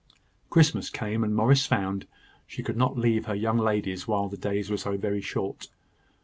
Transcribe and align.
Christmas 0.49 0.89
came; 0.89 1.23
and 1.23 1.35
Morris 1.35 1.67
found 1.67 2.07
she 2.47 2.63
could 2.63 2.75
not 2.75 2.97
leave 2.97 3.25
her 3.27 3.35
young 3.35 3.59
ladies 3.59 4.07
while 4.07 4.29
the 4.29 4.35
days 4.35 4.71
were 4.71 4.75
so 4.77 4.97
very 4.97 5.21
short. 5.21 5.67